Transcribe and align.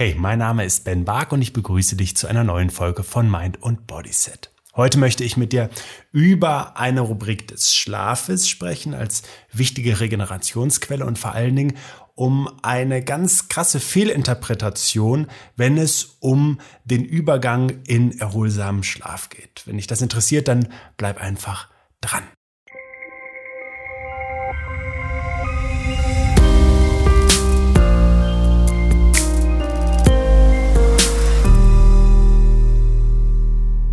Hey, 0.00 0.16
mein 0.16 0.38
Name 0.38 0.64
ist 0.64 0.84
Ben 0.84 1.04
Bark 1.04 1.30
und 1.30 1.42
ich 1.42 1.52
begrüße 1.52 1.94
dich 1.94 2.16
zu 2.16 2.26
einer 2.26 2.42
neuen 2.42 2.70
Folge 2.70 3.02
von 3.02 3.30
Mind 3.30 3.62
und 3.62 3.86
Bodyset. 3.86 4.50
Heute 4.74 4.98
möchte 4.98 5.24
ich 5.24 5.36
mit 5.36 5.52
dir 5.52 5.68
über 6.10 6.78
eine 6.78 7.02
Rubrik 7.02 7.48
des 7.48 7.74
Schlafes 7.74 8.48
sprechen 8.48 8.94
als 8.94 9.24
wichtige 9.52 10.00
Regenerationsquelle 10.00 11.04
und 11.04 11.18
vor 11.18 11.32
allen 11.32 11.54
Dingen 11.54 11.76
um 12.14 12.48
eine 12.62 13.04
ganz 13.04 13.50
krasse 13.50 13.78
Fehlinterpretation, 13.78 15.26
wenn 15.56 15.76
es 15.76 16.16
um 16.20 16.62
den 16.86 17.04
Übergang 17.04 17.82
in 17.86 18.18
erholsamen 18.18 18.84
Schlaf 18.84 19.28
geht. 19.28 19.66
Wenn 19.66 19.76
dich 19.76 19.86
das 19.86 20.00
interessiert, 20.00 20.48
dann 20.48 20.68
bleib 20.96 21.20
einfach 21.20 21.68
dran. 22.00 22.24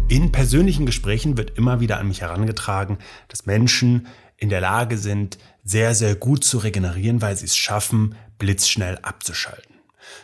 In 0.10 0.32
persönlichen 0.32 0.86
Gesprächen 0.86 1.36
wird 1.36 1.58
immer 1.58 1.82
wieder 1.82 2.00
an 2.00 2.08
mich 2.08 2.22
herangetragen, 2.22 2.98
dass 3.28 3.46
Menschen 3.46 4.08
in 4.38 4.48
der 4.48 4.62
Lage 4.62 4.98
sind, 4.98 5.38
sehr, 5.66 5.96
sehr 5.96 6.16
gut 6.16 6.46
zu 6.46 6.60
regenerieren, 6.60 7.22
weil 7.22 7.36
sie 7.36 7.46
es 7.46 7.58
schaffen, 7.58 8.16
blitzschnell 8.38 9.00
abzuschalten. 9.02 9.76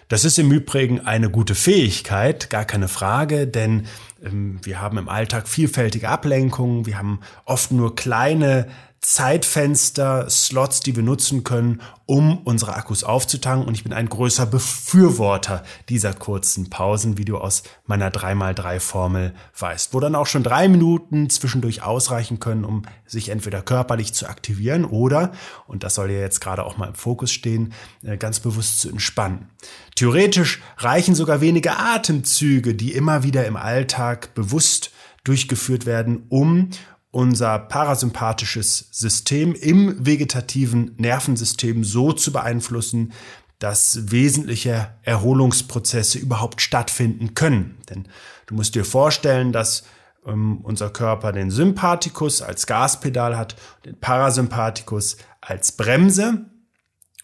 Das 0.07 0.23
ist 0.23 0.39
im 0.39 0.53
Übrigen 0.53 1.01
eine 1.01 1.29
gute 1.29 1.53
Fähigkeit, 1.53 2.49
gar 2.49 2.63
keine 2.63 2.87
Frage, 2.87 3.45
denn 3.45 3.87
ähm, 4.23 4.59
wir 4.63 4.79
haben 4.79 4.97
im 4.97 5.09
Alltag 5.09 5.49
vielfältige 5.49 6.07
Ablenkungen, 6.07 6.85
wir 6.85 6.97
haben 6.97 7.19
oft 7.43 7.73
nur 7.73 7.95
kleine 7.95 8.67
Zeitfenster, 9.03 10.29
Slots, 10.29 10.79
die 10.79 10.95
wir 10.95 11.03
nutzen 11.03 11.43
können, 11.43 11.81
um 12.05 12.37
unsere 12.45 12.75
Akkus 12.75 13.03
aufzutanken. 13.03 13.67
Und 13.67 13.75
ich 13.75 13.83
bin 13.83 13.91
ein 13.91 14.07
größer 14.07 14.45
Befürworter 14.45 15.63
dieser 15.89 16.13
kurzen 16.13 16.69
Pausen, 16.69 17.17
wie 17.17 17.25
du 17.25 17.37
aus 17.37 17.63
meiner 17.85 18.09
3x3-Formel 18.11 19.33
weißt, 19.59 19.93
wo 19.93 19.99
dann 19.99 20.15
auch 20.15 20.25
schon 20.25 20.43
drei 20.43 20.69
Minuten 20.69 21.29
zwischendurch 21.29 21.83
ausreichen 21.83 22.39
können, 22.39 22.63
um 22.63 22.83
sich 23.05 23.27
entweder 23.27 23.61
körperlich 23.61 24.13
zu 24.13 24.25
aktivieren 24.25 24.85
oder, 24.85 25.33
und 25.67 25.83
das 25.83 25.95
soll 25.95 26.09
ja 26.09 26.19
jetzt 26.19 26.39
gerade 26.39 26.63
auch 26.63 26.77
mal 26.77 26.87
im 26.87 26.95
Fokus 26.95 27.31
stehen, 27.31 27.73
äh, 28.03 28.15
ganz 28.15 28.39
bewusst 28.39 28.79
zu 28.79 28.89
entspannen. 28.89 29.49
Theoretisch 29.95 30.61
reichen 30.77 31.13
sogar 31.13 31.41
wenige 31.41 31.77
Atemzüge, 31.77 32.73
die 32.73 32.93
immer 32.93 33.23
wieder 33.23 33.45
im 33.47 33.57
Alltag 33.57 34.33
bewusst 34.33 34.91
durchgeführt 35.25 35.85
werden, 35.85 36.25
um 36.29 36.69
unser 37.13 37.59
parasympathisches 37.59 38.87
System 38.89 39.53
im 39.53 40.03
vegetativen 40.03 40.95
Nervensystem 40.97 41.83
so 41.83 42.11
zu 42.11 42.33
beeinflussen, 42.33 43.13
dass 43.59 44.11
wesentliche 44.11 44.89
Erholungsprozesse 45.03 46.17
überhaupt 46.17 46.59
stattfinden 46.59 47.35
können. 47.35 47.77
Denn 47.87 48.07
du 48.47 48.55
musst 48.55 48.73
dir 48.73 48.83
vorstellen, 48.83 49.51
dass 49.51 49.83
ähm, 50.25 50.61
unser 50.63 50.89
Körper 50.89 51.31
den 51.31 51.51
Sympathikus 51.51 52.41
als 52.41 52.65
Gaspedal 52.65 53.37
hat, 53.37 53.57
den 53.85 53.99
Parasympathikus 53.99 55.17
als 55.39 55.73
Bremse. 55.73 56.45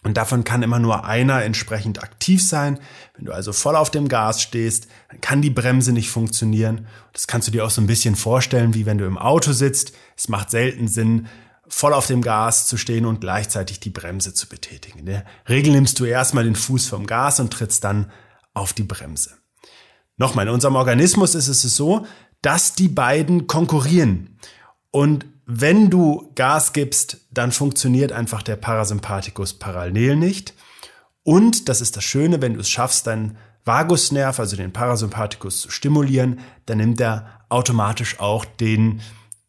Und 0.02 0.16
davon 0.16 0.44
kann 0.44 0.62
immer 0.62 0.78
nur 0.78 1.04
einer 1.04 1.42
entsprechend 1.42 2.02
aktiv 2.02 2.42
sein. 2.42 2.78
Wenn 3.16 3.26
du 3.26 3.32
also 3.32 3.52
voll 3.52 3.76
auf 3.76 3.90
dem 3.90 4.08
Gas 4.08 4.40
stehst, 4.40 4.88
dann 5.10 5.20
kann 5.20 5.42
die 5.42 5.50
Bremse 5.50 5.92
nicht 5.92 6.10
funktionieren. 6.10 6.86
Das 7.12 7.26
kannst 7.26 7.48
du 7.48 7.52
dir 7.52 7.64
auch 7.64 7.70
so 7.70 7.82
ein 7.82 7.86
bisschen 7.86 8.16
vorstellen, 8.16 8.72
wie 8.72 8.86
wenn 8.86 8.96
du 8.96 9.04
im 9.04 9.18
Auto 9.18 9.52
sitzt. 9.52 9.92
Es 10.16 10.28
macht 10.28 10.50
selten 10.50 10.88
Sinn, 10.88 11.28
voll 11.68 11.92
auf 11.92 12.06
dem 12.06 12.22
Gas 12.22 12.66
zu 12.66 12.78
stehen 12.78 13.04
und 13.04 13.20
gleichzeitig 13.20 13.78
die 13.78 13.90
Bremse 13.90 14.32
zu 14.32 14.48
betätigen. 14.48 15.00
In 15.00 15.06
der 15.06 15.24
Regel 15.48 15.72
nimmst 15.72 16.00
du 16.00 16.04
erstmal 16.06 16.44
den 16.44 16.56
Fuß 16.56 16.88
vom 16.88 17.06
Gas 17.06 17.38
und 17.38 17.52
trittst 17.52 17.84
dann 17.84 18.10
auf 18.54 18.72
die 18.72 18.82
Bremse. 18.82 19.36
Nochmal, 20.16 20.46
in 20.46 20.54
unserem 20.54 20.76
Organismus 20.76 21.34
ist 21.34 21.48
es 21.48 21.62
so, 21.62 22.06
dass 22.42 22.74
die 22.74 22.88
beiden 22.88 23.46
konkurrieren. 23.46 24.38
Und 24.90 25.26
wenn 25.52 25.90
du 25.90 26.30
Gas 26.36 26.72
gibst, 26.72 27.26
dann 27.32 27.50
funktioniert 27.50 28.12
einfach 28.12 28.42
der 28.42 28.54
Parasympathikus 28.54 29.54
parallel 29.54 30.14
nicht. 30.14 30.54
Und 31.24 31.68
das 31.68 31.80
ist 31.80 31.96
das 31.96 32.04
Schöne, 32.04 32.40
wenn 32.40 32.54
du 32.54 32.60
es 32.60 32.70
schaffst, 32.70 33.08
deinen 33.08 33.36
Vagusnerv, 33.64 34.38
also 34.38 34.56
den 34.56 34.72
Parasympathikus 34.72 35.62
zu 35.62 35.70
stimulieren, 35.70 36.38
dann 36.66 36.78
nimmt 36.78 37.00
er 37.00 37.40
automatisch 37.48 38.20
auch 38.20 38.44
den 38.44 39.00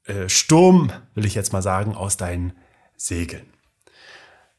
äh, 0.06 0.28
Sturm, 0.28 0.92
will 1.14 1.26
ich 1.26 1.36
jetzt 1.36 1.54
mal 1.54 1.62
sagen, 1.62 1.96
aus 1.96 2.18
deinen 2.18 2.54
Segeln. 2.98 3.46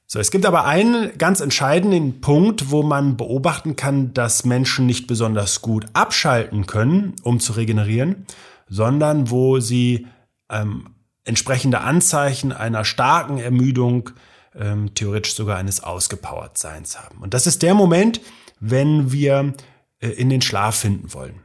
So, 0.07 0.21
es 0.21 0.31
gibt 0.31 0.47
aber 0.47 0.65
einen 0.65 1.19
ganz 1.19 1.41
entscheidenden 1.41 2.21
Punkt, 2.21 2.71
wo 2.71 2.83
man 2.83 3.17
beobachten 3.17 3.75
kann, 3.75 4.15
dass 4.15 4.45
Menschen 4.45 4.87
nicht 4.87 5.07
besonders 5.09 5.61
gut 5.61 5.87
abschalten 5.93 6.67
können, 6.67 7.17
um 7.23 7.41
zu 7.41 7.55
regenerieren, 7.55 8.27
sondern 8.69 9.31
wo 9.31 9.59
sie 9.59 10.07
ähm, 10.49 10.91
entsprechende 11.25 11.81
Anzeichen 11.81 12.53
einer 12.53 12.85
starken 12.85 13.39
Ermüdung, 13.39 14.11
ähm, 14.55 14.95
theoretisch 14.95 15.35
sogar 15.35 15.57
eines 15.57 15.83
Ausgepowertseins 15.83 16.99
haben. 16.99 17.19
Und 17.19 17.35
das 17.35 17.47
ist 17.47 17.63
der 17.63 17.75
Moment, 17.75 18.21
wenn 18.61 19.13
wir 19.13 19.55
äh, 20.01 20.09
in 20.09 20.29
den 20.29 20.43
Schlaf 20.43 20.77
finden 20.77 21.13
wollen. 21.15 21.43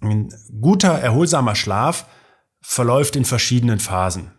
Ein 0.00 0.32
guter, 0.60 0.92
erholsamer 0.92 1.54
Schlaf 1.54 2.06
verläuft 2.60 3.16
in 3.16 3.24
verschiedenen 3.24 3.78
Phasen. 3.78 4.32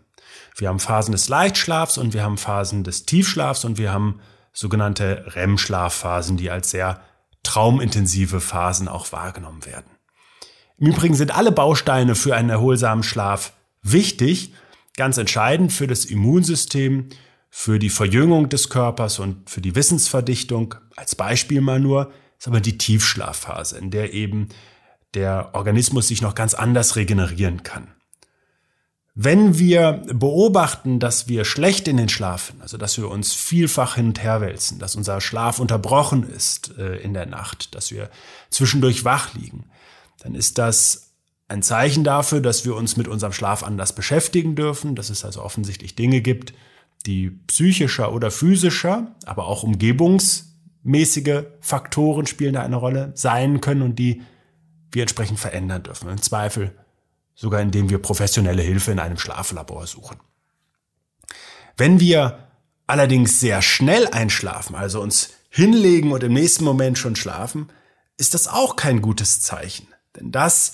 Wir 0.55 0.69
haben 0.69 0.79
Phasen 0.79 1.11
des 1.11 1.29
Leichtschlafs 1.29 1.97
und 1.97 2.13
wir 2.13 2.23
haben 2.23 2.37
Phasen 2.37 2.83
des 2.83 3.05
Tiefschlafs 3.05 3.63
und 3.63 3.77
wir 3.77 3.91
haben 3.91 4.21
sogenannte 4.53 5.23
REM-Schlafphasen, 5.35 6.37
die 6.37 6.49
als 6.49 6.71
sehr 6.71 7.01
traumintensive 7.43 8.41
Phasen 8.41 8.87
auch 8.87 9.11
wahrgenommen 9.11 9.65
werden. 9.65 9.91
Im 10.77 10.87
Übrigen 10.87 11.15
sind 11.15 11.35
alle 11.35 11.51
Bausteine 11.51 12.15
für 12.15 12.35
einen 12.35 12.49
erholsamen 12.49 13.03
Schlaf 13.03 13.53
Wichtig, 13.81 14.53
ganz 14.95 15.17
entscheidend 15.17 15.71
für 15.71 15.87
das 15.87 16.05
Immunsystem, 16.05 17.09
für 17.49 17.79
die 17.79 17.89
Verjüngung 17.89 18.49
des 18.49 18.69
Körpers 18.69 19.19
und 19.19 19.49
für 19.49 19.61
die 19.61 19.75
Wissensverdichtung, 19.75 20.75
als 20.95 21.15
Beispiel 21.15 21.61
mal 21.61 21.79
nur, 21.79 22.11
ist 22.37 22.47
aber 22.47 22.61
die 22.61 22.77
Tiefschlafphase, 22.77 23.77
in 23.77 23.89
der 23.91 24.13
eben 24.13 24.49
der 25.13 25.51
Organismus 25.53 26.09
sich 26.09 26.21
noch 26.21 26.35
ganz 26.35 26.53
anders 26.53 26.95
regenerieren 26.95 27.63
kann. 27.63 27.87
Wenn 29.19 29.57
wir 29.57 30.03
beobachten, 30.13 30.99
dass 30.99 31.27
wir 31.27 31.43
schlecht 31.43 31.87
in 31.87 31.97
den 31.97 32.09
Schlafen, 32.09 32.61
also 32.61 32.77
dass 32.77 32.97
wir 32.99 33.09
uns 33.09 33.33
vielfach 33.33 33.95
hin 33.95 34.09
und 34.09 34.21
her 34.21 34.41
wälzen, 34.41 34.77
dass 34.77 34.95
unser 34.95 35.21
Schlaf 35.21 35.59
unterbrochen 35.59 36.21
ist 36.21 36.77
äh, 36.77 36.97
in 36.97 37.15
der 37.15 37.25
Nacht, 37.25 37.73
dass 37.73 37.89
wir 37.89 38.11
zwischendurch 38.51 39.05
wach 39.05 39.33
liegen, 39.33 39.71
dann 40.19 40.35
ist 40.35 40.59
das 40.59 41.06
ein 41.47 41.63
Zeichen 41.63 42.03
dafür, 42.03 42.41
dass 42.41 42.65
wir 42.65 42.75
uns 42.75 42.97
mit 42.97 43.07
unserem 43.07 43.33
Schlaf 43.33 43.63
anders 43.63 43.93
beschäftigen 43.93 44.55
dürfen, 44.55 44.95
dass 44.95 45.09
es 45.09 45.23
also 45.23 45.41
offensichtlich 45.41 45.95
Dinge 45.95 46.21
gibt, 46.21 46.53
die 47.05 47.29
psychischer 47.29 48.11
oder 48.11 48.31
physischer, 48.31 49.15
aber 49.25 49.47
auch 49.47 49.63
umgebungsmäßige 49.63 51.43
Faktoren 51.61 52.27
spielen 52.27 52.53
da 52.53 52.63
eine 52.63 52.75
Rolle 52.75 53.11
sein 53.15 53.61
können 53.61 53.81
und 53.81 53.97
die 53.97 54.23
wir 54.91 55.03
entsprechend 55.03 55.39
verändern 55.39 55.83
dürfen. 55.83 56.09
Im 56.09 56.21
Zweifel 56.21 56.73
sogar 57.37 57.61
indem 57.61 57.89
wir 57.89 57.99
professionelle 57.99 58.63
Hilfe 58.63 58.91
in 58.91 58.99
einem 58.99 59.17
Schlaflabor 59.17 59.85
suchen. 59.87 60.17
Wenn 61.77 61.99
wir 61.99 62.49
allerdings 62.87 63.39
sehr 63.39 63.61
schnell 63.61 64.07
einschlafen, 64.07 64.75
also 64.75 65.01
uns 65.01 65.29
hinlegen 65.49 66.11
und 66.11 66.23
im 66.23 66.33
nächsten 66.33 66.63
Moment 66.63 66.97
schon 66.97 67.15
schlafen, 67.15 67.69
ist 68.17 68.33
das 68.33 68.47
auch 68.47 68.75
kein 68.75 69.01
gutes 69.01 69.39
Zeichen. 69.39 69.87
Denn 70.15 70.31
das 70.31 70.73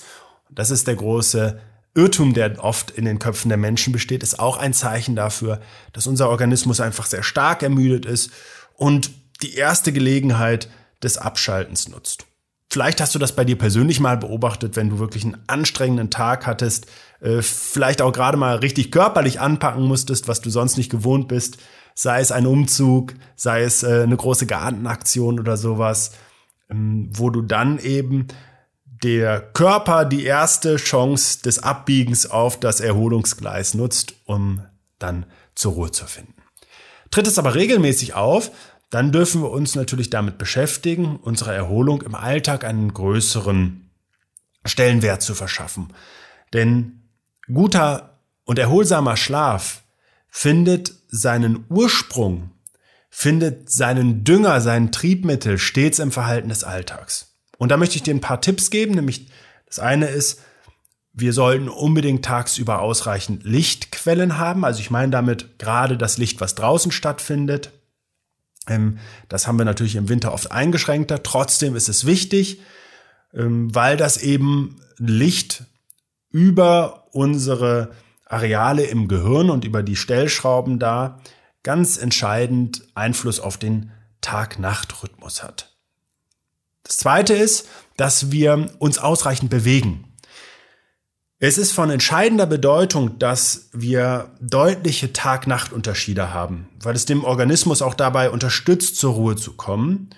das 0.54 0.70
ist 0.70 0.86
der 0.86 0.96
große 0.96 1.60
Irrtum, 1.94 2.34
der 2.34 2.62
oft 2.62 2.90
in 2.90 3.04
den 3.04 3.18
Köpfen 3.18 3.48
der 3.48 3.58
Menschen 3.58 3.92
besteht, 3.92 4.22
ist 4.22 4.40
auch 4.40 4.56
ein 4.56 4.72
Zeichen 4.72 5.14
dafür, 5.14 5.60
dass 5.92 6.06
unser 6.06 6.28
Organismus 6.28 6.80
einfach 6.80 7.06
sehr 7.06 7.22
stark 7.22 7.62
ermüdet 7.62 8.04
ist 8.04 8.30
und 8.74 9.10
die 9.42 9.54
erste 9.54 9.92
Gelegenheit 9.92 10.68
des 11.02 11.18
Abschaltens 11.18 11.88
nutzt. 11.88 12.26
Vielleicht 12.70 13.00
hast 13.00 13.14
du 13.14 13.20
das 13.20 13.36
bei 13.36 13.44
dir 13.44 13.56
persönlich 13.56 14.00
mal 14.00 14.16
beobachtet, 14.16 14.74
wenn 14.74 14.90
du 14.90 14.98
wirklich 14.98 15.24
einen 15.24 15.40
anstrengenden 15.46 16.10
Tag 16.10 16.46
hattest, 16.46 16.86
äh, 17.20 17.40
vielleicht 17.40 18.02
auch 18.02 18.12
gerade 18.12 18.36
mal 18.36 18.56
richtig 18.56 18.90
körperlich 18.90 19.38
anpacken 19.38 19.84
musstest, 19.84 20.26
was 20.26 20.40
du 20.40 20.50
sonst 20.50 20.76
nicht 20.76 20.90
gewohnt 20.90 21.28
bist, 21.28 21.58
sei 21.94 22.20
es 22.20 22.32
ein 22.32 22.46
Umzug, 22.46 23.14
sei 23.36 23.62
es 23.62 23.84
äh, 23.84 24.02
eine 24.02 24.16
große 24.16 24.46
Gartenaktion 24.46 25.38
oder 25.38 25.56
sowas, 25.56 26.12
ähm, 26.68 27.10
wo 27.14 27.30
du 27.30 27.42
dann 27.42 27.78
eben 27.78 28.26
der 29.04 29.40
Körper 29.40 30.06
die 30.06 30.24
erste 30.24 30.76
Chance 30.76 31.42
des 31.42 31.58
Abbiegens 31.58 32.24
auf 32.24 32.58
das 32.58 32.80
Erholungsgleis 32.80 33.74
nutzt, 33.74 34.14
um 34.24 34.64
dann 34.98 35.26
zur 35.54 35.74
Ruhe 35.74 35.90
zu 35.90 36.06
finden. 36.06 36.34
Tritt 37.10 37.26
es 37.26 37.38
aber 37.38 37.54
regelmäßig 37.54 38.14
auf, 38.14 38.50
dann 38.88 39.12
dürfen 39.12 39.42
wir 39.42 39.50
uns 39.50 39.74
natürlich 39.74 40.08
damit 40.08 40.38
beschäftigen, 40.38 41.16
unserer 41.16 41.52
Erholung 41.52 42.00
im 42.00 42.14
Alltag 42.14 42.64
einen 42.64 42.94
größeren 42.94 43.90
Stellenwert 44.64 45.20
zu 45.20 45.34
verschaffen. 45.34 45.92
Denn 46.54 47.02
guter 47.52 48.20
und 48.44 48.58
erholsamer 48.58 49.18
Schlaf 49.18 49.82
findet 50.30 50.94
seinen 51.08 51.66
Ursprung, 51.68 52.52
findet 53.10 53.68
seinen 53.68 54.24
Dünger, 54.24 54.62
sein 54.62 54.92
Triebmittel 54.92 55.58
stets 55.58 55.98
im 55.98 56.10
Verhalten 56.10 56.48
des 56.48 56.64
Alltags. 56.64 57.33
Und 57.58 57.70
da 57.70 57.76
möchte 57.76 57.96
ich 57.96 58.02
dir 58.02 58.14
ein 58.14 58.20
paar 58.20 58.40
Tipps 58.40 58.70
geben, 58.70 58.94
nämlich 58.94 59.28
das 59.66 59.78
eine 59.78 60.06
ist, 60.06 60.40
wir 61.12 61.32
sollten 61.32 61.68
unbedingt 61.68 62.24
tagsüber 62.24 62.80
ausreichend 62.80 63.44
Lichtquellen 63.44 64.36
haben. 64.36 64.64
Also 64.64 64.80
ich 64.80 64.90
meine 64.90 65.12
damit 65.12 65.58
gerade 65.58 65.96
das 65.96 66.18
Licht, 66.18 66.40
was 66.40 66.56
draußen 66.56 66.90
stattfindet. 66.90 67.70
Ähm, 68.68 68.98
das 69.28 69.46
haben 69.46 69.58
wir 69.58 69.64
natürlich 69.64 69.94
im 69.96 70.08
Winter 70.08 70.32
oft 70.32 70.50
eingeschränkter. 70.50 71.22
Trotzdem 71.22 71.76
ist 71.76 71.88
es 71.88 72.04
wichtig, 72.04 72.60
ähm, 73.32 73.72
weil 73.74 73.96
das 73.96 74.16
eben 74.16 74.80
Licht 74.98 75.64
über 76.30 77.06
unsere 77.12 77.92
Areale 78.26 78.84
im 78.84 79.06
Gehirn 79.06 79.50
und 79.50 79.64
über 79.64 79.84
die 79.84 79.96
Stellschrauben 79.96 80.80
da 80.80 81.20
ganz 81.62 81.96
entscheidend 81.96 82.82
Einfluss 82.94 83.38
auf 83.38 83.56
den 83.56 83.92
Tag-Nacht-Rhythmus 84.20 85.44
hat. 85.44 85.73
Das 86.84 86.98
zweite 86.98 87.34
ist, 87.34 87.68
dass 87.96 88.30
wir 88.30 88.70
uns 88.78 88.98
ausreichend 88.98 89.50
bewegen. 89.50 90.04
Es 91.40 91.58
ist 91.58 91.72
von 91.72 91.90
entscheidender 91.90 92.46
Bedeutung, 92.46 93.18
dass 93.18 93.68
wir 93.72 94.30
deutliche 94.40 95.12
Tag-Nacht-Unterschiede 95.12 96.32
haben, 96.32 96.68
weil 96.80 96.94
es 96.94 97.06
dem 97.06 97.24
Organismus 97.24 97.82
auch 97.82 97.94
dabei 97.94 98.30
unterstützt, 98.30 98.96
zur 98.96 99.14
Ruhe 99.14 99.36
zu 99.36 99.52
kommen. 99.54 100.10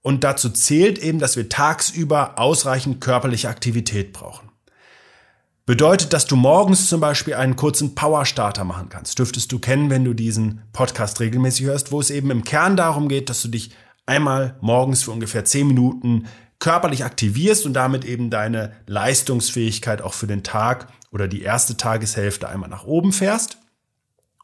Und 0.00 0.24
dazu 0.24 0.48
zählt 0.48 0.98
eben, 0.98 1.18
dass 1.18 1.36
wir 1.36 1.48
tagsüber 1.48 2.38
ausreichend 2.38 3.00
körperliche 3.00 3.48
Aktivität 3.48 4.12
brauchen. 4.12 4.48
Bedeutet, 5.66 6.14
dass 6.14 6.24
du 6.24 6.34
morgens 6.34 6.88
zum 6.88 7.00
Beispiel 7.00 7.34
einen 7.34 7.54
kurzen 7.54 7.94
Power-Starter 7.94 8.64
machen 8.64 8.88
kannst. 8.88 9.18
Dürftest 9.18 9.52
du 9.52 9.58
kennen, 9.58 9.90
wenn 9.90 10.04
du 10.04 10.14
diesen 10.14 10.62
Podcast 10.72 11.20
regelmäßig 11.20 11.66
hörst, 11.66 11.92
wo 11.92 12.00
es 12.00 12.10
eben 12.10 12.30
im 12.30 12.42
Kern 12.42 12.74
darum 12.76 13.08
geht, 13.08 13.28
dass 13.28 13.42
du 13.42 13.48
dich 13.48 13.72
einmal 14.08 14.56
morgens 14.60 15.02
für 15.02 15.10
ungefähr 15.10 15.44
zehn 15.44 15.66
Minuten 15.66 16.26
körperlich 16.58 17.04
aktivierst 17.04 17.66
und 17.66 17.74
damit 17.74 18.04
eben 18.04 18.30
deine 18.30 18.72
Leistungsfähigkeit 18.86 20.02
auch 20.02 20.14
für 20.14 20.26
den 20.26 20.42
Tag 20.42 20.88
oder 21.12 21.28
die 21.28 21.42
erste 21.42 21.76
Tageshälfte 21.76 22.48
einmal 22.48 22.68
nach 22.68 22.84
oben 22.84 23.12
fährst 23.12 23.58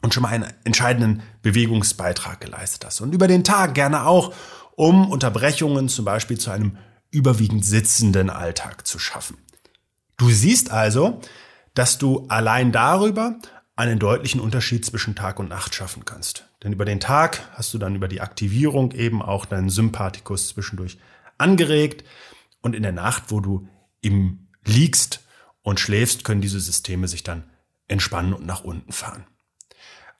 und 0.02 0.14
schon 0.14 0.22
mal 0.22 0.28
einen 0.28 0.52
entscheidenden 0.64 1.22
Bewegungsbeitrag 1.42 2.40
geleistet 2.40 2.84
hast. 2.84 3.00
Und 3.00 3.14
über 3.14 3.26
den 3.26 3.42
Tag 3.42 3.74
gerne 3.74 4.06
auch, 4.06 4.32
um 4.76 5.10
Unterbrechungen 5.10 5.88
zum 5.88 6.04
Beispiel 6.04 6.38
zu 6.38 6.50
einem 6.50 6.76
überwiegend 7.10 7.64
sitzenden 7.64 8.30
Alltag 8.30 8.86
zu 8.86 8.98
schaffen. 8.98 9.38
Du 10.16 10.30
siehst 10.30 10.70
also, 10.70 11.20
dass 11.74 11.98
du 11.98 12.26
allein 12.28 12.70
darüber 12.70 13.36
einen 13.76 13.98
deutlichen 13.98 14.40
Unterschied 14.40 14.84
zwischen 14.84 15.14
Tag 15.14 15.38
und 15.38 15.48
Nacht 15.48 15.74
schaffen 15.74 16.04
kannst. 16.04 16.48
Denn 16.62 16.72
über 16.72 16.84
den 16.84 17.00
Tag 17.00 17.48
hast 17.54 17.74
du 17.74 17.78
dann 17.78 17.96
über 17.96 18.08
die 18.08 18.20
Aktivierung 18.20 18.92
eben 18.92 19.20
auch 19.20 19.46
deinen 19.46 19.70
Sympathikus 19.70 20.48
zwischendurch 20.48 20.98
angeregt 21.38 22.04
und 22.62 22.74
in 22.74 22.82
der 22.82 22.92
Nacht, 22.92 23.24
wo 23.28 23.40
du 23.40 23.68
im 24.00 24.48
liegst 24.64 25.20
und 25.62 25.80
schläfst, 25.80 26.24
können 26.24 26.40
diese 26.40 26.60
Systeme 26.60 27.08
sich 27.08 27.22
dann 27.22 27.44
entspannen 27.88 28.32
und 28.32 28.46
nach 28.46 28.64
unten 28.64 28.92
fahren. 28.92 29.26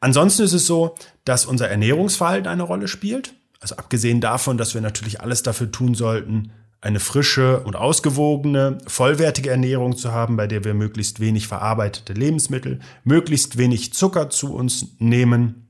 Ansonsten 0.01 0.43
ist 0.43 0.53
es 0.53 0.67
so, 0.67 0.97
dass 1.25 1.47
unser 1.47 1.69
Ernährungsverhalten 1.69 2.47
eine 2.47 2.65
Rolle 2.65 2.89
spielt. 2.89 3.35
Also 3.61 3.77
abgesehen 3.77 4.21
davon, 4.21 4.59
dass 4.59 4.75
wir 4.75 4.83
natürlich 4.83 5.21
alles 5.21 5.43
dafür 5.43 5.73
tun 5.73 5.95
sollten, 5.95 6.53
eine 6.85 7.01
frische 7.01 7.61
und 7.61 7.77
ausgewogene, 7.77 8.77
vollwertige 8.87 9.49
Ernährung 9.49 9.97
zu 9.97 10.13
haben, 10.13 10.37
bei 10.37 10.47
der 10.47 10.65
wir 10.65 10.75
möglichst 10.75 11.19
wenig 11.19 11.49
verarbeitete 11.49 12.13
Lebensmittel, 12.13 12.81
möglichst 13.05 13.57
wenig 13.57 13.95
Zucker 13.95 14.29
zu 14.29 14.55
uns 14.55 14.89
nehmen 14.99 15.69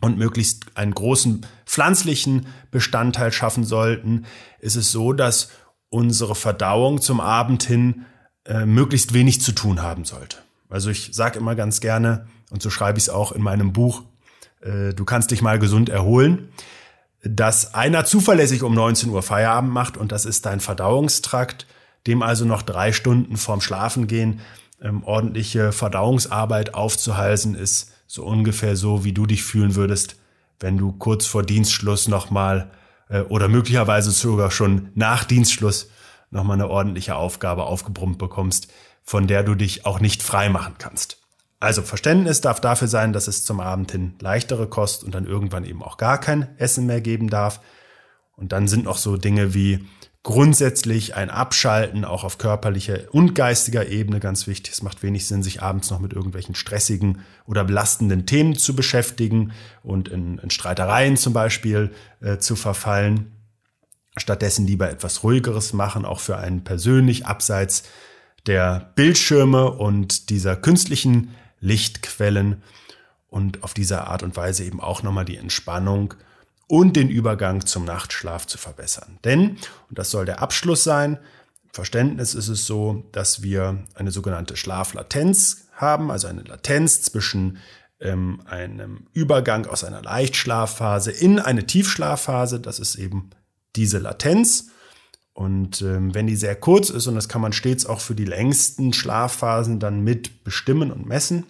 und 0.00 0.18
möglichst 0.18 0.76
einen 0.76 0.94
großen 0.94 1.44
pflanzlichen 1.66 2.46
Bestandteil 2.70 3.32
schaffen 3.32 3.64
sollten, 3.64 4.24
ist 4.60 4.76
es 4.76 4.92
so, 4.92 5.12
dass 5.12 5.50
unsere 5.88 6.36
Verdauung 6.36 7.00
zum 7.00 7.20
Abend 7.20 7.64
hin 7.64 8.04
äh, 8.44 8.66
möglichst 8.66 9.14
wenig 9.14 9.42
zu 9.42 9.50
tun 9.50 9.82
haben 9.82 10.04
sollte. 10.04 10.38
Also 10.68 10.90
ich 10.90 11.10
sage 11.12 11.40
immer 11.40 11.56
ganz 11.56 11.80
gerne, 11.80 12.28
und 12.50 12.62
so 12.62 12.70
schreibe 12.70 12.98
ich 12.98 13.06
es 13.06 13.10
auch 13.10 13.32
in 13.32 13.42
meinem 13.42 13.72
Buch, 13.72 14.04
äh, 14.60 14.94
du 14.94 15.04
kannst 15.04 15.32
dich 15.32 15.42
mal 15.42 15.58
gesund 15.58 15.88
erholen, 15.88 16.50
dass 17.28 17.74
einer 17.74 18.04
zuverlässig 18.04 18.62
um 18.62 18.74
19 18.74 19.10
Uhr 19.10 19.22
Feierabend 19.22 19.72
macht 19.72 19.96
und 19.96 20.12
das 20.12 20.24
ist 20.24 20.46
dein 20.46 20.60
Verdauungstrakt, 20.60 21.66
dem 22.06 22.22
also 22.22 22.44
noch 22.44 22.62
drei 22.62 22.92
Stunden 22.92 23.36
vorm 23.36 23.60
Schlafengehen 23.60 24.40
ähm, 24.80 25.02
ordentliche 25.04 25.72
Verdauungsarbeit 25.72 26.74
aufzuhalsen 26.74 27.54
ist, 27.54 27.92
so 28.06 28.24
ungefähr 28.24 28.76
so, 28.76 29.04
wie 29.04 29.12
du 29.12 29.26
dich 29.26 29.42
fühlen 29.42 29.74
würdest, 29.74 30.16
wenn 30.60 30.78
du 30.78 30.92
kurz 30.92 31.26
vor 31.26 31.42
Dienstschluss 31.42 32.08
nochmal 32.08 32.70
äh, 33.08 33.20
oder 33.22 33.48
möglicherweise 33.48 34.10
sogar 34.10 34.50
schon 34.50 34.90
nach 34.94 35.24
Dienstschluss 35.24 35.90
nochmal 36.30 36.54
eine 36.54 36.68
ordentliche 36.68 37.16
Aufgabe 37.16 37.64
aufgebrummt 37.64 38.18
bekommst, 38.18 38.68
von 39.02 39.26
der 39.26 39.42
du 39.42 39.54
dich 39.54 39.86
auch 39.86 40.00
nicht 40.00 40.22
frei 40.22 40.48
machen 40.48 40.74
kannst. 40.78 41.25
Also 41.58 41.82
Verständnis 41.82 42.40
darf 42.40 42.60
dafür 42.60 42.88
sein, 42.88 43.12
dass 43.12 43.28
es 43.28 43.44
zum 43.44 43.60
Abend 43.60 43.92
hin 43.92 44.14
leichtere 44.20 44.68
Kost 44.68 45.04
und 45.04 45.14
dann 45.14 45.26
irgendwann 45.26 45.64
eben 45.64 45.82
auch 45.82 45.96
gar 45.96 46.20
kein 46.20 46.48
Essen 46.58 46.86
mehr 46.86 47.00
geben 47.00 47.30
darf. 47.30 47.60
Und 48.36 48.52
dann 48.52 48.68
sind 48.68 48.84
noch 48.84 48.98
so 48.98 49.16
Dinge 49.16 49.54
wie 49.54 49.86
grundsätzlich 50.22 51.14
ein 51.14 51.30
Abschalten 51.30 52.04
auch 52.04 52.24
auf 52.24 52.36
körperlicher 52.36 53.14
und 53.14 53.34
geistiger 53.36 53.86
Ebene 53.86 54.18
ganz 54.18 54.48
wichtig. 54.48 54.74
Es 54.74 54.82
macht 54.82 55.02
wenig 55.04 55.26
Sinn, 55.26 55.44
sich 55.44 55.62
abends 55.62 55.88
noch 55.88 56.00
mit 56.00 56.12
irgendwelchen 56.12 56.56
stressigen 56.56 57.20
oder 57.46 57.64
belastenden 57.64 58.26
Themen 58.26 58.56
zu 58.56 58.74
beschäftigen 58.74 59.52
und 59.84 60.08
in, 60.08 60.38
in 60.38 60.50
Streitereien 60.50 61.16
zum 61.16 61.32
Beispiel 61.32 61.92
äh, 62.20 62.38
zu 62.38 62.56
verfallen. 62.56 63.36
Stattdessen 64.16 64.66
lieber 64.66 64.90
etwas 64.90 65.22
ruhigeres 65.22 65.72
machen, 65.72 66.04
auch 66.04 66.20
für 66.20 66.38
einen 66.38 66.64
persönlich 66.64 67.24
abseits 67.24 67.84
der 68.46 68.92
Bildschirme 68.96 69.70
und 69.70 70.30
dieser 70.30 70.56
künstlichen 70.56 71.34
Lichtquellen 71.66 72.62
und 73.28 73.62
auf 73.62 73.74
diese 73.74 74.06
Art 74.06 74.22
und 74.22 74.36
Weise 74.36 74.64
eben 74.64 74.80
auch 74.80 75.02
nochmal 75.02 75.24
die 75.24 75.36
Entspannung 75.36 76.14
und 76.68 76.96
den 76.96 77.08
Übergang 77.08 77.66
zum 77.66 77.84
Nachtschlaf 77.84 78.46
zu 78.46 78.58
verbessern. 78.58 79.18
Denn, 79.24 79.50
und 79.88 79.98
das 79.98 80.10
soll 80.10 80.24
der 80.24 80.40
Abschluss 80.40 80.84
sein, 80.84 81.18
Verständnis 81.72 82.34
ist 82.34 82.48
es 82.48 82.66
so, 82.66 83.04
dass 83.12 83.42
wir 83.42 83.84
eine 83.94 84.10
sogenannte 84.10 84.56
Schlaflatenz 84.56 85.68
haben, 85.72 86.10
also 86.10 86.26
eine 86.26 86.42
Latenz 86.42 87.02
zwischen 87.02 87.58
ähm, 88.00 88.40
einem 88.46 89.08
Übergang 89.12 89.66
aus 89.66 89.84
einer 89.84 90.02
Leichtschlafphase 90.02 91.10
in 91.10 91.38
eine 91.38 91.66
Tiefschlafphase. 91.66 92.60
Das 92.60 92.78
ist 92.78 92.94
eben 92.94 93.30
diese 93.74 93.98
Latenz. 93.98 94.70
Und 95.34 95.82
ähm, 95.82 96.14
wenn 96.14 96.26
die 96.26 96.36
sehr 96.36 96.56
kurz 96.56 96.88
ist, 96.88 97.06
und 97.08 97.14
das 97.14 97.28
kann 97.28 97.42
man 97.42 97.52
stets 97.52 97.84
auch 97.84 98.00
für 98.00 98.14
die 98.14 98.24
längsten 98.24 98.94
Schlafphasen 98.94 99.78
dann 99.78 100.00
mit 100.00 100.44
bestimmen 100.44 100.90
und 100.90 101.06
messen, 101.06 101.44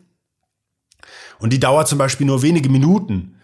und 1.38 1.52
die 1.52 1.60
dauert 1.60 1.88
zum 1.88 1.98
Beispiel 1.98 2.26
nur 2.26 2.42
wenige 2.42 2.68
Minuten, 2.68 3.36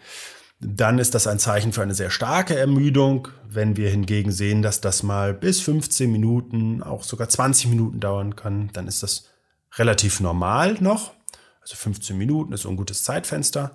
dann 0.64 1.00
ist 1.00 1.14
das 1.14 1.26
ein 1.26 1.40
Zeichen 1.40 1.72
für 1.72 1.82
eine 1.82 1.94
sehr 1.94 2.10
starke 2.10 2.56
Ermüdung. 2.56 3.28
Wenn 3.48 3.76
wir 3.76 3.90
hingegen 3.90 4.30
sehen, 4.30 4.62
dass 4.62 4.80
das 4.80 5.02
mal 5.02 5.34
bis 5.34 5.60
15 5.60 6.10
Minuten, 6.10 6.82
auch 6.84 7.02
sogar 7.02 7.28
20 7.28 7.68
Minuten 7.68 7.98
dauern 7.98 8.36
kann, 8.36 8.70
dann 8.72 8.86
ist 8.86 9.02
das 9.02 9.28
relativ 9.76 10.20
normal 10.20 10.76
noch. 10.80 11.12
Also 11.60 11.74
15 11.74 12.16
Minuten 12.16 12.52
ist 12.52 12.64
ein 12.64 12.76
gutes 12.76 13.02
Zeitfenster. 13.02 13.72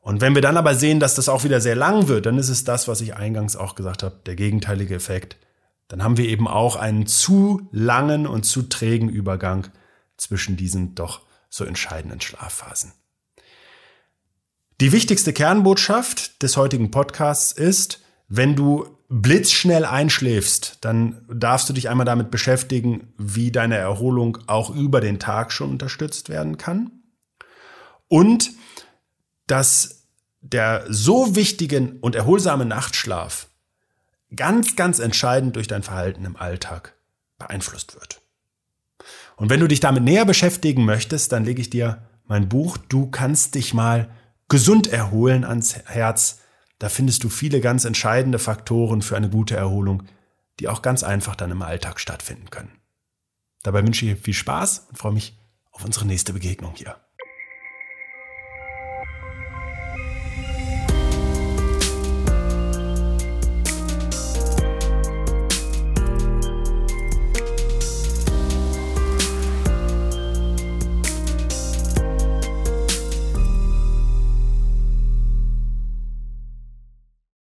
Und 0.00 0.20
wenn 0.20 0.34
wir 0.34 0.42
dann 0.42 0.56
aber 0.56 0.74
sehen, 0.74 1.00
dass 1.00 1.14
das 1.14 1.28
auch 1.28 1.44
wieder 1.44 1.60
sehr 1.60 1.76
lang 1.76 2.08
wird, 2.08 2.26
dann 2.26 2.38
ist 2.38 2.48
es 2.48 2.64
das, 2.64 2.88
was 2.88 3.02
ich 3.02 3.14
eingangs 3.14 3.54
auch 3.54 3.74
gesagt 3.74 4.02
habe, 4.02 4.20
der 4.24 4.34
gegenteilige 4.34 4.94
Effekt. 4.94 5.36
Dann 5.88 6.02
haben 6.02 6.16
wir 6.16 6.28
eben 6.28 6.48
auch 6.48 6.76
einen 6.76 7.06
zu 7.06 7.68
langen 7.72 8.26
und 8.26 8.44
zu 8.44 8.62
trägen 8.62 9.10
Übergang 9.10 9.68
zwischen 10.16 10.56
diesen 10.56 10.94
doch 10.94 11.20
so 11.50 11.64
entscheidenden 11.64 12.20
Schlafphasen. 12.20 12.92
Die 14.82 14.90
wichtigste 14.90 15.32
Kernbotschaft 15.32 16.42
des 16.42 16.56
heutigen 16.56 16.90
Podcasts 16.90 17.52
ist, 17.52 18.00
wenn 18.26 18.56
du 18.56 18.98
blitzschnell 19.08 19.84
einschläfst, 19.84 20.78
dann 20.80 21.24
darfst 21.32 21.68
du 21.68 21.72
dich 21.72 21.88
einmal 21.88 22.04
damit 22.04 22.32
beschäftigen, 22.32 23.12
wie 23.16 23.52
deine 23.52 23.76
Erholung 23.76 24.38
auch 24.48 24.70
über 24.74 25.00
den 25.00 25.20
Tag 25.20 25.52
schon 25.52 25.70
unterstützt 25.70 26.30
werden 26.30 26.58
kann. 26.58 26.90
Und 28.08 28.50
dass 29.46 30.08
der 30.40 30.84
so 30.88 31.36
wichtige 31.36 31.94
und 32.00 32.16
erholsame 32.16 32.64
Nachtschlaf 32.64 33.46
ganz, 34.34 34.74
ganz 34.74 34.98
entscheidend 34.98 35.54
durch 35.54 35.68
dein 35.68 35.84
Verhalten 35.84 36.24
im 36.24 36.34
Alltag 36.34 36.96
beeinflusst 37.38 37.94
wird. 37.94 38.20
Und 39.36 39.48
wenn 39.48 39.60
du 39.60 39.68
dich 39.68 39.78
damit 39.78 40.02
näher 40.02 40.24
beschäftigen 40.24 40.84
möchtest, 40.84 41.30
dann 41.30 41.44
lege 41.44 41.60
ich 41.60 41.70
dir 41.70 42.02
mein 42.26 42.48
Buch 42.48 42.78
Du 42.78 43.12
kannst 43.12 43.54
dich 43.54 43.74
mal 43.74 44.10
gesund 44.52 44.86
erholen 44.86 45.44
ans 45.46 45.76
Herz. 45.86 46.40
Da 46.78 46.90
findest 46.90 47.24
du 47.24 47.30
viele 47.30 47.62
ganz 47.62 47.86
entscheidende 47.86 48.38
Faktoren 48.38 49.00
für 49.00 49.16
eine 49.16 49.30
gute 49.30 49.56
Erholung, 49.56 50.02
die 50.60 50.68
auch 50.68 50.82
ganz 50.82 51.02
einfach 51.02 51.34
dann 51.34 51.50
im 51.50 51.62
Alltag 51.62 51.98
stattfinden 51.98 52.50
können. 52.50 52.70
Dabei 53.62 53.82
wünsche 53.82 54.04
ich 54.04 54.12
dir 54.12 54.22
viel 54.22 54.34
Spaß 54.34 54.88
und 54.90 54.98
freue 54.98 55.12
mich 55.12 55.38
auf 55.70 55.86
unsere 55.86 56.04
nächste 56.04 56.34
Begegnung 56.34 56.74
hier. 56.74 56.96